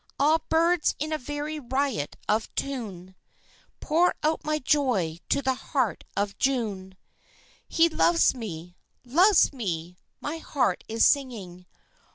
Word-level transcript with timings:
Ah, 0.19 0.39
birds 0.49 0.95
in 0.97 1.13
a 1.13 1.17
very 1.19 1.59
riot 1.59 2.15
of 2.27 2.49
tune 2.55 3.13
Pour 3.81 4.15
out 4.23 4.43
my 4.43 4.57
joy 4.57 5.19
to 5.29 5.43
the 5.43 5.53
heart 5.53 6.03
of 6.17 6.35
June! 6.39 6.97
He 7.67 7.87
loves 7.87 8.33
me 8.33 8.75
loves 9.05 9.53
me! 9.53 9.99
My 10.19 10.39
heart 10.39 10.83
is 10.87 11.05
singing. 11.05 11.67